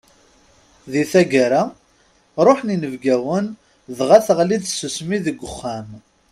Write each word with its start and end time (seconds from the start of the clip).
Di 0.91 1.03
tagara, 1.11 1.63
ruḥen 2.45 2.73
inebgawen, 2.75 3.47
dɣa 3.97 4.17
teɣlid 4.25 4.63
tsusmi 4.65 5.17
deg 5.25 5.37
uxxam. 5.47 5.89